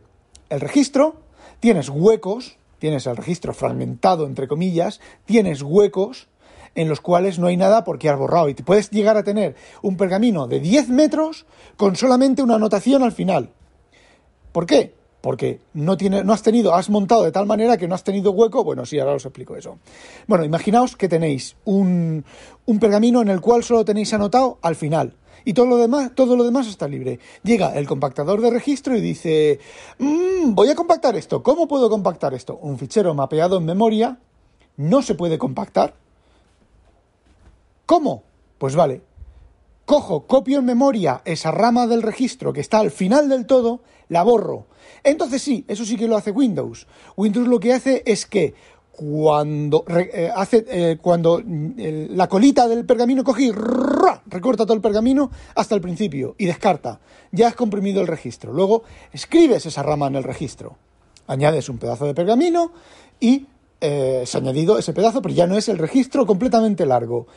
[0.49, 1.17] El registro,
[1.59, 6.27] tienes huecos, tienes el registro fragmentado, entre comillas, tienes huecos
[6.75, 8.49] en los cuales no hay nada porque has borrado.
[8.49, 11.45] Y te puedes llegar a tener un pergamino de 10 metros
[11.77, 13.49] con solamente una anotación al final.
[14.51, 14.93] ¿Por qué?
[15.21, 18.31] Porque no, tiene, no has tenido, has montado de tal manera que no has tenido
[18.31, 18.63] hueco.
[18.63, 19.79] Bueno, sí, ahora os explico eso.
[20.27, 22.25] Bueno, imaginaos que tenéis un,
[22.65, 26.35] un pergamino en el cual solo tenéis anotado al final y todo lo demás, todo
[26.35, 27.19] lo demás está libre.
[27.43, 29.59] Llega el compactador de registro y dice,
[29.99, 31.43] mmm, voy a compactar esto.
[31.43, 32.57] ¿Cómo puedo compactar esto?
[32.61, 34.19] Un fichero mapeado en memoria
[34.77, 35.95] no se puede compactar
[37.85, 38.23] ¿Cómo?
[38.57, 39.01] Pues vale,
[39.85, 44.23] cojo, copio en memoria esa rama del registro que está al final del todo, la
[44.23, 44.67] borro.
[45.03, 46.87] Entonces sí, eso sí que lo hace Windows.
[47.15, 48.53] Windows lo que hace es que
[48.91, 51.71] cuando eh, hace eh, cuando mm,
[52.15, 53.51] la colita del pergamino coge
[54.27, 56.99] recorta todo el pergamino hasta el principio y descarta.
[57.31, 58.53] Ya has comprimido el registro.
[58.53, 60.77] Luego escribes esa rama en el registro.
[61.25, 62.71] Añades un pedazo de pergamino
[63.19, 63.47] y
[63.81, 67.27] eh, se ha añadido ese pedazo, pero ya no es el registro completamente largo.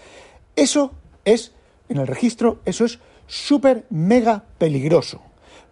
[0.56, 0.92] Eso
[1.24, 1.52] es,
[1.88, 5.20] en el registro, eso es súper mega peligroso.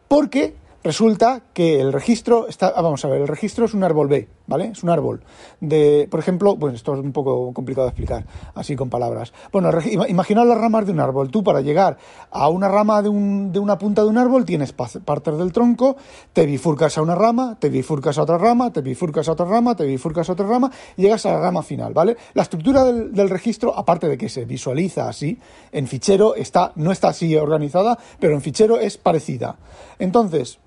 [0.09, 4.07] Porque resulta que el registro está, ah, vamos a ver, el registro es un árbol
[4.07, 4.67] B, ¿vale?
[4.67, 5.23] Es un árbol
[5.61, 9.33] de, por ejemplo, pues esto es un poco complicado de explicar así con palabras.
[9.51, 9.71] Bueno,
[10.09, 11.31] imagina las ramas de un árbol.
[11.31, 11.97] Tú para llegar
[12.31, 15.97] a una rama de, un, de una punta de un árbol tienes partes del tronco,
[16.35, 19.75] te bifurcas a una rama, te bifurcas a otra rama, te bifurcas a otra rama,
[19.75, 22.17] te bifurcas a otra rama llegas a la rama final, ¿vale?
[22.35, 25.39] La estructura del, del registro, aparte de que se visualiza así,
[25.73, 29.57] en fichero está, no está así organizada, pero en fichero es parecida.
[29.99, 30.59] Entonces,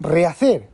[0.00, 0.68] rehacer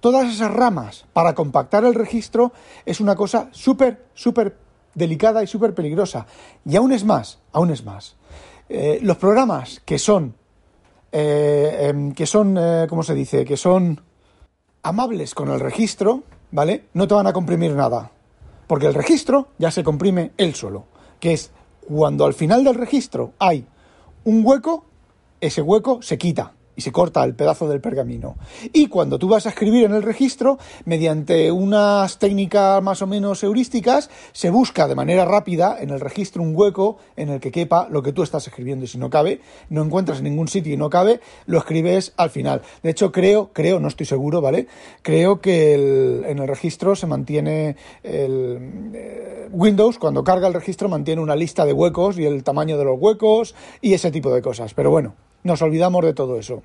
[0.00, 2.52] todas esas ramas para compactar el registro
[2.84, 4.56] es una cosa súper, súper
[4.94, 6.26] delicada y súper peligrosa.
[6.64, 8.16] Y aún es más, aún es más.
[8.68, 10.34] Eh, los programas que son,
[11.12, 13.44] eh, em, que son, eh, ¿cómo se dice?
[13.44, 14.00] Que son
[14.82, 16.86] amables con el registro, ¿vale?
[16.94, 18.10] No te van a comprimir nada.
[18.66, 20.84] Porque el registro ya se comprime él solo.
[21.18, 21.50] Que es
[21.86, 23.66] cuando al final del registro hay
[24.24, 24.84] un hueco,
[25.40, 28.36] ese hueco se quita y se corta el pedazo del pergamino.
[28.72, 33.42] Y cuando tú vas a escribir en el registro, mediante unas técnicas más o menos
[33.42, 37.88] heurísticas, se busca de manera rápida en el registro un hueco en el que quepa
[37.90, 38.84] lo que tú estás escribiendo.
[38.84, 42.30] Y si no cabe, no encuentras en ningún sitio y no cabe, lo escribes al
[42.30, 42.62] final.
[42.82, 44.66] De hecho, creo, creo, no estoy seguro, ¿vale?
[45.02, 45.74] Creo que
[46.26, 51.64] en el registro se mantiene el eh, Windows, cuando carga el registro, mantiene una lista
[51.64, 54.74] de huecos y el tamaño de los huecos y ese tipo de cosas.
[54.74, 56.62] Pero bueno, nos olvidamos de todo eso.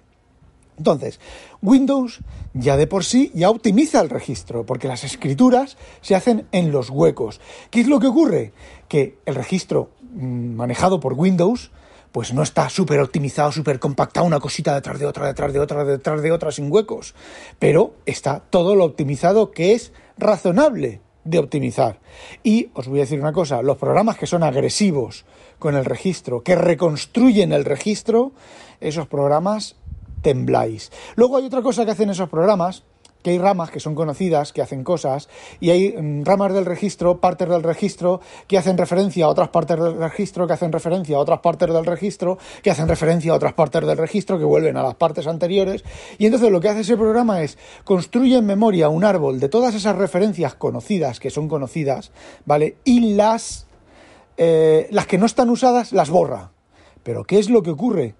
[0.78, 1.20] Entonces,
[1.62, 2.20] Windows
[2.54, 6.90] ya de por sí ya optimiza el registro, porque las escrituras se hacen en los
[6.90, 7.40] huecos.
[7.70, 8.52] ¿Qué es lo que ocurre?
[8.88, 11.72] Que el registro mm, manejado por Windows
[12.12, 15.84] pues no está súper optimizado, súper compactado, una cosita detrás de otra, detrás de otra,
[15.84, 17.14] detrás de otra, sin huecos.
[17.60, 22.00] Pero está todo lo optimizado que es razonable de optimizar.
[22.42, 25.26] Y os voy a decir una cosa, los programas que son agresivos
[25.60, 28.32] con el registro, que reconstruyen el registro,
[28.80, 29.76] esos programas
[30.22, 30.92] tembláis.
[31.16, 32.84] Luego hay otra cosa que hacen esos programas,
[33.26, 37.20] que hay ramas que son conocidas, que hacen cosas, y hay mm, ramas del registro,
[37.20, 41.20] partes del registro, que hacen referencia a otras partes del registro, que hacen referencia a
[41.20, 44.84] otras partes del registro, que hacen referencia a otras partes del registro, que vuelven a
[44.84, 45.84] las partes anteriores.
[46.20, 49.74] Y entonces lo que hace ese programa es construye en memoria un árbol de todas
[49.74, 52.12] esas referencias conocidas, que son conocidas,
[52.46, 52.78] ¿vale?
[52.84, 53.66] Y las,
[54.38, 56.52] eh, las que no están usadas las borra.
[57.02, 58.14] Pero ¿qué es lo que ocurre?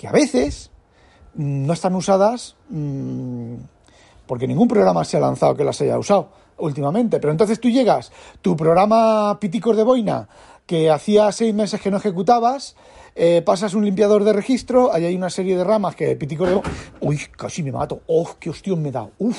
[0.00, 0.70] Que a veces
[1.34, 2.56] no están usadas.
[2.70, 3.56] Mm,
[4.26, 7.20] porque ningún programa se ha lanzado que las haya usado últimamente.
[7.20, 8.10] Pero entonces tú llegas,
[8.40, 10.26] tu programa Piticos de Boina,
[10.64, 12.76] que hacía seis meses que no ejecutabas,
[13.14, 16.54] eh, pasas un limpiador de registro, ahí hay una serie de ramas que Piticos de
[16.54, 16.70] Boina...
[17.02, 18.00] Uy, casi me mato.
[18.06, 19.06] ¡Oh, qué hostión me da!
[19.18, 19.38] ¡Uf!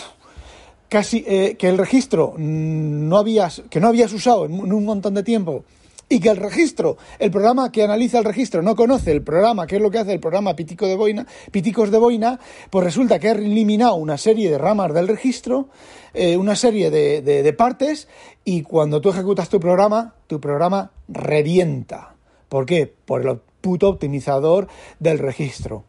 [0.89, 5.23] Casi eh, que el registro no habías, que no habías usado en un montón de
[5.23, 5.63] tiempo
[6.11, 9.77] y que el registro, el programa que analiza el registro no conoce el programa, que
[9.77, 12.37] es lo que hace el programa Pitico de Boina, Piticos de Boina,
[12.69, 15.69] pues resulta que ha eliminado una serie de ramas del registro,
[16.13, 18.09] eh, una serie de, de partes,
[18.43, 22.15] y cuando tú ejecutas tu programa, tu programa revienta.
[22.49, 22.93] ¿Por qué?
[23.05, 24.67] Por el puto optimizador
[24.99, 25.85] del registro.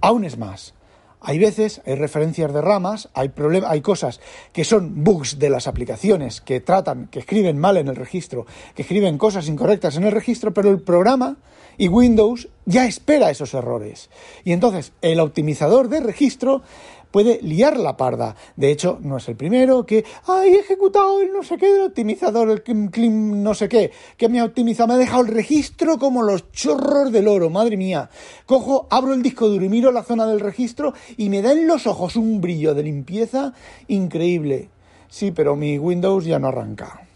[0.00, 0.74] Aún es más,
[1.24, 3.32] hay veces, hay referencias de ramas, hay,
[3.66, 4.20] hay cosas
[4.52, 8.82] que son bugs de las aplicaciones que tratan, que escriben mal en el registro, que
[8.82, 11.38] escriben cosas incorrectas en el registro, pero el programa
[11.78, 14.10] y Windows ya espera esos errores.
[14.44, 16.62] Y entonces el optimizador de registro
[17.14, 18.34] puede liar la parda.
[18.56, 21.82] De hecho, no es el primero que, ay, he ejecutado el no sé qué del
[21.82, 25.96] optimizador, el clim, no sé qué, que me ha optimizado, me ha dejado el registro
[26.00, 28.10] como los chorros del oro, madre mía.
[28.46, 31.68] Cojo, abro el disco duro y miro la zona del registro y me da en
[31.68, 33.52] los ojos un brillo de limpieza
[33.86, 34.70] increíble.
[35.08, 37.06] Sí, pero mi Windows ya no arranca.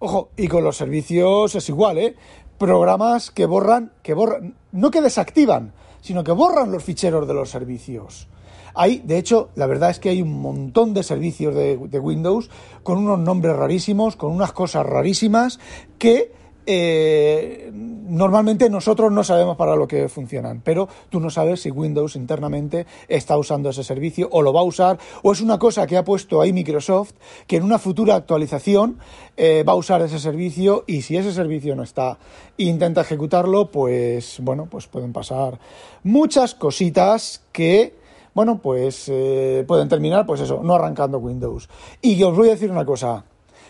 [0.00, 2.16] Ojo, y con los servicios es igual, ¿eh?
[2.58, 7.50] Programas que borran, que borran, no que desactivan, sino que borran los ficheros de los
[7.50, 8.26] servicios.
[8.74, 12.50] Hay, de hecho, la verdad es que hay un montón de servicios de, Windows
[12.82, 15.58] con unos nombres rarísimos, con unas cosas rarísimas
[15.98, 16.32] que
[16.66, 22.16] eh, normalmente nosotros no sabemos para lo que funcionan, pero tú no sabes si Windows
[22.16, 25.96] internamente está usando ese servicio o lo va a usar, o es una cosa que
[25.96, 27.12] ha puesto ahí Microsoft
[27.46, 28.98] que en una futura actualización
[29.36, 32.18] eh, va a usar ese servicio y si ese servicio no está
[32.58, 35.58] e intenta ejecutarlo, pues bueno, pues pueden pasar
[36.02, 37.99] muchas cositas que
[38.34, 41.68] bueno, pues eh, pueden terminar, pues eso, no arrancando Windows.
[42.00, 43.24] Y os voy a decir una cosa,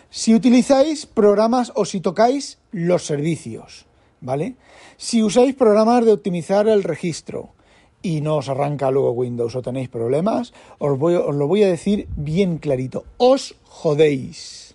[0.09, 3.85] si utilizáis programas o si tocáis los servicios,
[4.19, 4.55] ¿vale?
[4.97, 7.49] Si usáis programas de optimizar el registro
[8.01, 11.67] y no os arranca luego Windows o tenéis problemas, os, voy, os lo voy a
[11.67, 14.70] decir bien clarito, os jodéis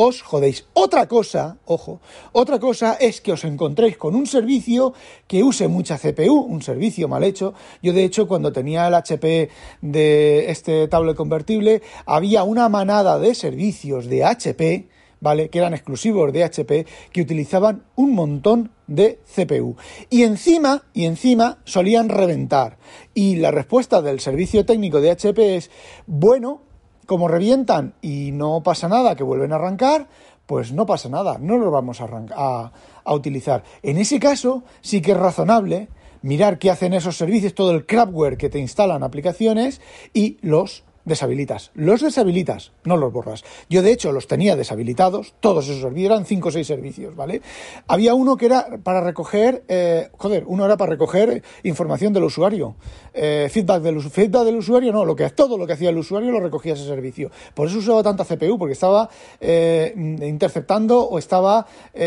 [0.00, 0.64] os jodéis.
[0.72, 2.00] Otra cosa, ojo,
[2.32, 4.94] otra cosa es que os encontréis con un servicio
[5.26, 7.52] que use mucha CPU, un servicio mal hecho.
[7.82, 9.50] Yo, de hecho, cuando tenía el HP
[9.82, 14.88] de este tablet convertible, había una manada de servicios de HP,
[15.20, 15.50] ¿vale?
[15.50, 19.76] Que eran exclusivos de HP, que utilizaban un montón de CPU.
[20.08, 22.78] Y encima, y encima solían reventar.
[23.12, 25.70] Y la respuesta del servicio técnico de HP es,
[26.06, 26.69] bueno,
[27.10, 30.06] como revientan y no pasa nada, que vuelven a arrancar,
[30.46, 32.70] pues no pasa nada, no los vamos a,
[33.04, 33.64] a, utilizar.
[33.82, 35.88] En ese caso, sí que es razonable
[36.22, 39.80] mirar qué hacen esos servicios, todo el crapware que te instalan aplicaciones
[40.14, 41.70] y los deshabilitas.
[41.74, 43.44] Los deshabilitas, no los borras.
[43.68, 47.42] Yo, de hecho, los tenía deshabilitados, todos esos servicios, eran 5 o 6 servicios, ¿vale?
[47.88, 52.76] Había uno que era para recoger, eh, joder, uno era para recoger información del usuario,
[53.12, 56.30] eh, feedback, del, feedback del usuario, no, lo que, todo lo que hacía el usuario
[56.30, 57.30] lo recogía ese servicio.
[57.54, 61.66] Por eso usaba tanta CPU, porque estaba eh, interceptando o estaba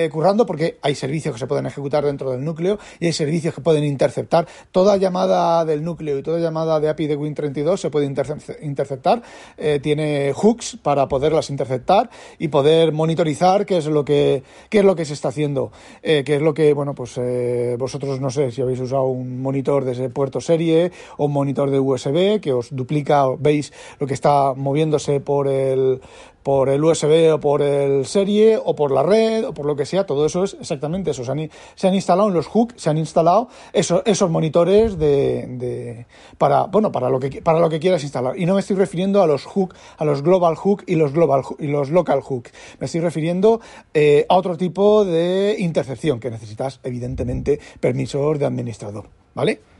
[0.10, 3.62] currando, porque hay servicios que se pueden ejecutar dentro del núcleo y hay servicios que
[3.62, 4.48] pueden interceptar.
[4.72, 9.22] Toda llamada del núcleo y toda llamada de API de Win32 se puede interceptar interceptar,
[9.58, 14.86] eh, tiene hooks para poderlas interceptar y poder monitorizar qué es lo que, qué es
[14.86, 18.30] lo que se está haciendo, eh, qué es lo que, bueno, pues eh, vosotros no
[18.30, 22.40] sé si habéis usado un monitor de ese puerto serie o un monitor de USB
[22.40, 26.02] que os duplica, veis lo que está moviéndose por el,
[26.44, 29.86] por el USB o por el serie o por la red o por lo que
[29.86, 31.24] sea, todo eso es exactamente eso.
[31.24, 35.48] Se han, se han instalado en los hooks, se han instalado esos, esos monitores de,
[35.48, 36.06] de,
[36.38, 38.38] para, bueno, para lo, que, para lo que quieras instalar.
[38.38, 41.44] Y no me estoy refiriendo a los hook, a los global hook y los, global,
[41.60, 42.50] y los local hook.
[42.80, 43.62] Me estoy refiriendo
[43.94, 49.08] eh, a otro tipo de intercepción que necesitas, evidentemente, permisos de administrador.
[49.34, 49.73] ¿Vale?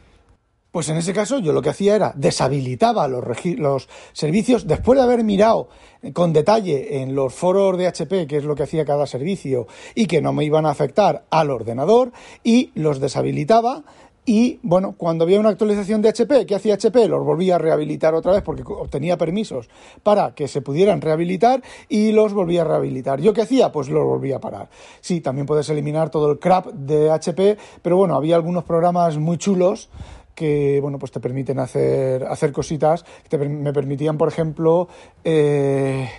[0.74, 3.24] Pues en ese caso yo lo que hacía era deshabilitaba los,
[3.60, 5.70] los, servicios después de haber mirado
[6.14, 10.08] con detalle en los foros de HP qué es lo que hacía cada servicio y
[10.08, 12.12] que no me iban a afectar al ordenador
[12.44, 13.84] y los deshabilitaba
[14.26, 17.10] y bueno, cuando había una actualización de HP, ¿qué hacía HP?
[17.10, 19.70] Los volvía a rehabilitar otra vez porque obtenía permisos
[20.02, 23.20] para que se pudieran rehabilitar y los volvía a rehabilitar.
[23.20, 23.72] ¿Yo qué hacía?
[23.74, 24.70] Pues los volvía a parar.
[25.02, 29.38] Sí, también puedes eliminar todo el crap de HP, pero bueno, había algunos programas muy
[29.38, 29.90] chulos
[30.36, 34.88] que bueno pues te permiten hacer hacer cositas que me permitían por ejemplo
[35.24, 36.10] eh,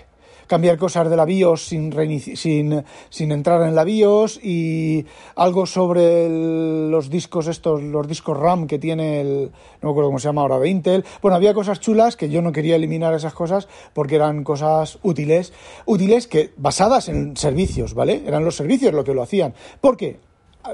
[0.47, 1.93] cambiar cosas de la BIOS sin,
[2.37, 5.05] sin, sin entrar en la BIOS y
[5.37, 9.51] algo sobre los discos estos, los discos RAM que tiene el,
[9.81, 11.05] no me acuerdo cómo se llama ahora, de Intel.
[11.23, 15.53] Bueno, había cosas chulas que yo no quería eliminar esas cosas porque eran cosas útiles,
[15.87, 18.23] útiles que basadas en servicios, ¿vale?
[18.27, 19.55] Eran los servicios lo que lo hacían.
[19.81, 20.19] ¿Por qué?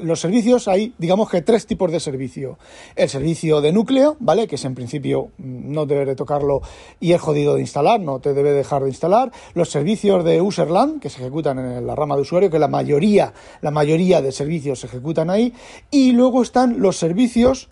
[0.01, 2.59] Los servicios hay, digamos que tres tipos de servicio.
[2.97, 4.47] El servicio de núcleo, ¿vale?
[4.47, 6.61] Que es en principio mm, no debe de tocarlo
[7.01, 9.32] y es jodido de instalar, no te debe dejar de instalar.
[9.55, 13.32] Los servicios de userland, que se ejecutan en la rama de usuario, que la mayoría,
[13.61, 15.53] la mayoría de servicios se ejecutan ahí.
[15.91, 17.68] Y luego están los servicios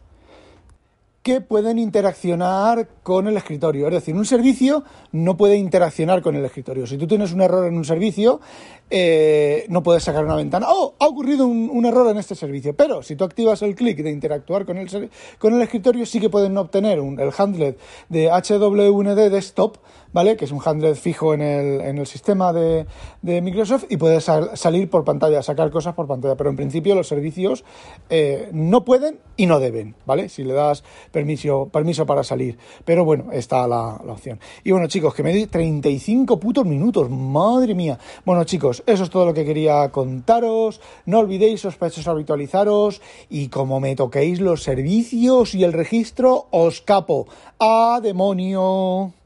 [1.28, 3.88] que pueden interaccionar con el escritorio.
[3.88, 6.86] Es decir, un servicio no puede interaccionar con el escritorio.
[6.86, 8.40] Si tú tienes un error en un servicio,
[8.88, 10.68] eh, no puedes sacar una ventana.
[10.70, 10.94] ¡Oh!
[10.98, 12.74] Ha ocurrido un, error en este servicio.
[12.74, 16.30] Pero si tú activas el clic de interactuar con el, con el escritorio, sí que
[16.30, 19.76] pueden obtener el handlet de HWND Desktop,
[20.12, 20.36] ¿vale?
[20.36, 22.86] Que es un handlet fijo en el, en el sistema de,
[23.22, 26.36] Microsoft y puedes salir por pantalla, sacar cosas por pantalla.
[26.36, 27.64] Pero en principio los servicios
[28.11, 30.28] eh, no pueden y no deben, ¿vale?
[30.28, 30.82] Si le das
[31.12, 32.59] permiso, permiso para salir.
[32.84, 34.40] Pero bueno, está la, la opción.
[34.64, 37.11] Y bueno, chicos, que me di 35 putos minutos.
[37.11, 37.98] Madre mía.
[38.24, 40.80] Bueno, chicos, eso es todo lo que quería contaros.
[41.06, 43.00] No olvidéis, sospechosos, habitualizaros.
[43.28, 47.26] Y como me toquéis los servicios y el registro, os capo.
[47.59, 49.17] ¡A demonio!